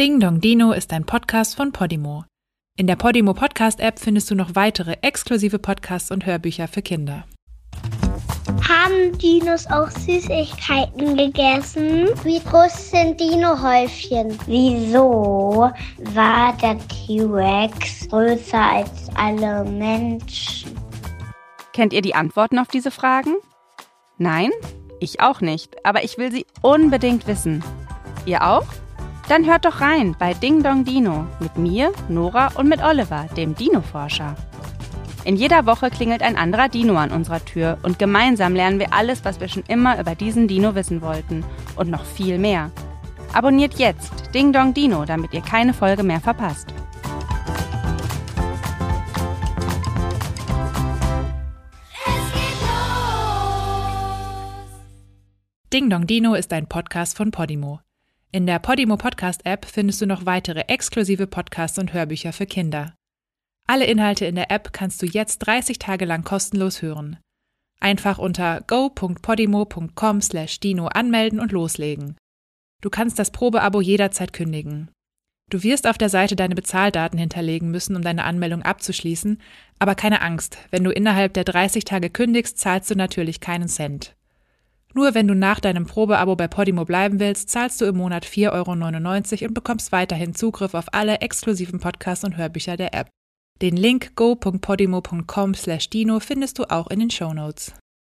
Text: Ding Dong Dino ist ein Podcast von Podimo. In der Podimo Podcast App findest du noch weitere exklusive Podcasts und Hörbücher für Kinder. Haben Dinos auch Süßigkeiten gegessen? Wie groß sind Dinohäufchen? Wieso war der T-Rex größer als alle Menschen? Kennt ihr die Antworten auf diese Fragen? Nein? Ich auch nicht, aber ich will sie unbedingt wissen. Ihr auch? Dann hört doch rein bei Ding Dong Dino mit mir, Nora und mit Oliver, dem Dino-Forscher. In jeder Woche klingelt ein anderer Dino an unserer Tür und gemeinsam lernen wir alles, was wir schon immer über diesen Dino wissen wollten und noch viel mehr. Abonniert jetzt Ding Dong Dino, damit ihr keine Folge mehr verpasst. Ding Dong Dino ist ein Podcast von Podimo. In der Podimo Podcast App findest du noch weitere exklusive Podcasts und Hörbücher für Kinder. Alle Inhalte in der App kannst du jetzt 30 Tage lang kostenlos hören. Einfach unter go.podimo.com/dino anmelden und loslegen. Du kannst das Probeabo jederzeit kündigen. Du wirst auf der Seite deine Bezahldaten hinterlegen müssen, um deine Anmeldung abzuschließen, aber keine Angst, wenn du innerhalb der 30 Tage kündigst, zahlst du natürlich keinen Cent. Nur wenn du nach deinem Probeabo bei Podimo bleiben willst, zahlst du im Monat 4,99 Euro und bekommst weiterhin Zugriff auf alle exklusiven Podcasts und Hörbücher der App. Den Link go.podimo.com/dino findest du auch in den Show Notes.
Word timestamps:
Ding 0.00 0.18
Dong 0.18 0.40
Dino 0.40 0.72
ist 0.72 0.94
ein 0.94 1.04
Podcast 1.04 1.56
von 1.56 1.72
Podimo. 1.72 2.24
In 2.78 2.86
der 2.86 2.96
Podimo 2.96 3.34
Podcast 3.34 3.80
App 3.80 3.98
findest 3.98 4.30
du 4.30 4.34
noch 4.34 4.54
weitere 4.54 4.96
exklusive 5.02 5.58
Podcasts 5.58 6.10
und 6.10 6.24
Hörbücher 6.24 6.68
für 6.68 6.80
Kinder. 6.80 7.26
Haben 8.66 9.18
Dinos 9.18 9.66
auch 9.66 9.90
Süßigkeiten 9.90 11.18
gegessen? 11.18 12.08
Wie 12.24 12.40
groß 12.40 12.92
sind 12.92 13.20
Dinohäufchen? 13.20 14.38
Wieso 14.46 15.70
war 16.14 16.56
der 16.62 16.78
T-Rex 16.88 18.08
größer 18.08 18.58
als 18.58 19.10
alle 19.16 19.64
Menschen? 19.70 20.70
Kennt 21.74 21.92
ihr 21.92 22.00
die 22.00 22.14
Antworten 22.14 22.58
auf 22.58 22.68
diese 22.68 22.90
Fragen? 22.90 23.34
Nein? 24.16 24.50
Ich 24.98 25.20
auch 25.20 25.42
nicht, 25.42 25.76
aber 25.84 26.04
ich 26.04 26.16
will 26.16 26.32
sie 26.32 26.46
unbedingt 26.62 27.26
wissen. 27.26 27.62
Ihr 28.24 28.42
auch? 28.46 28.64
Dann 29.30 29.46
hört 29.46 29.64
doch 29.64 29.80
rein 29.80 30.16
bei 30.18 30.34
Ding 30.34 30.64
Dong 30.64 30.84
Dino 30.84 31.24
mit 31.38 31.56
mir, 31.56 31.92
Nora 32.08 32.48
und 32.56 32.68
mit 32.68 32.82
Oliver, 32.82 33.28
dem 33.36 33.54
Dino-Forscher. 33.54 34.34
In 35.22 35.36
jeder 35.36 35.66
Woche 35.66 35.88
klingelt 35.88 36.20
ein 36.20 36.36
anderer 36.36 36.68
Dino 36.68 36.96
an 36.96 37.12
unserer 37.12 37.44
Tür 37.44 37.78
und 37.84 38.00
gemeinsam 38.00 38.56
lernen 38.56 38.80
wir 38.80 38.92
alles, 38.92 39.24
was 39.24 39.38
wir 39.38 39.46
schon 39.46 39.62
immer 39.68 40.00
über 40.00 40.16
diesen 40.16 40.48
Dino 40.48 40.74
wissen 40.74 41.00
wollten 41.00 41.44
und 41.76 41.88
noch 41.90 42.04
viel 42.04 42.38
mehr. 42.38 42.72
Abonniert 43.32 43.74
jetzt 43.74 44.34
Ding 44.34 44.52
Dong 44.52 44.74
Dino, 44.74 45.04
damit 45.04 45.32
ihr 45.32 45.42
keine 45.42 45.74
Folge 45.74 46.02
mehr 46.02 46.20
verpasst. 46.20 46.74
Ding 55.72 55.88
Dong 55.88 56.08
Dino 56.08 56.34
ist 56.34 56.52
ein 56.52 56.66
Podcast 56.66 57.16
von 57.16 57.30
Podimo. 57.30 57.78
In 58.32 58.46
der 58.46 58.60
Podimo 58.60 58.96
Podcast 58.96 59.44
App 59.44 59.66
findest 59.66 60.00
du 60.00 60.06
noch 60.06 60.24
weitere 60.24 60.60
exklusive 60.68 61.26
Podcasts 61.26 61.80
und 61.80 61.92
Hörbücher 61.92 62.32
für 62.32 62.46
Kinder. 62.46 62.94
Alle 63.66 63.86
Inhalte 63.86 64.24
in 64.24 64.36
der 64.36 64.52
App 64.52 64.72
kannst 64.72 65.02
du 65.02 65.06
jetzt 65.06 65.38
30 65.38 65.80
Tage 65.80 66.04
lang 66.04 66.22
kostenlos 66.22 66.80
hören. 66.80 67.16
Einfach 67.80 68.18
unter 68.18 68.60
go.podimo.com/dino 68.68 70.86
anmelden 70.86 71.40
und 71.40 71.50
loslegen. 71.50 72.16
Du 72.80 72.88
kannst 72.88 73.18
das 73.18 73.32
Probeabo 73.32 73.80
jederzeit 73.80 74.32
kündigen. 74.32 74.92
Du 75.50 75.64
wirst 75.64 75.88
auf 75.88 75.98
der 75.98 76.08
Seite 76.08 76.36
deine 76.36 76.54
Bezahldaten 76.54 77.18
hinterlegen 77.18 77.72
müssen, 77.72 77.96
um 77.96 78.02
deine 78.02 78.22
Anmeldung 78.22 78.62
abzuschließen, 78.62 79.42
aber 79.80 79.96
keine 79.96 80.20
Angst, 80.20 80.58
wenn 80.70 80.84
du 80.84 80.92
innerhalb 80.92 81.34
der 81.34 81.42
30 81.42 81.82
Tage 81.82 82.10
kündigst, 82.10 82.58
zahlst 82.58 82.92
du 82.92 82.94
natürlich 82.94 83.40
keinen 83.40 83.66
Cent. 83.66 84.14
Nur 84.94 85.14
wenn 85.14 85.28
du 85.28 85.34
nach 85.34 85.60
deinem 85.60 85.86
Probeabo 85.86 86.36
bei 86.36 86.48
Podimo 86.48 86.84
bleiben 86.84 87.20
willst, 87.20 87.48
zahlst 87.48 87.80
du 87.80 87.84
im 87.84 87.96
Monat 87.96 88.26
4,99 88.26 89.42
Euro 89.42 89.48
und 89.48 89.54
bekommst 89.54 89.92
weiterhin 89.92 90.34
Zugriff 90.34 90.74
auf 90.74 90.86
alle 90.92 91.20
exklusiven 91.20 91.78
Podcasts 91.78 92.24
und 92.24 92.36
Hörbücher 92.36 92.76
der 92.76 92.92
App. 92.94 93.08
Den 93.62 93.76
Link 93.76 94.16
go.podimo.com/dino 94.16 96.20
findest 96.20 96.58
du 96.58 96.70
auch 96.70 96.88
in 96.88 97.00
den 97.00 97.10
Show 97.10 97.32
Notes. 97.32 97.72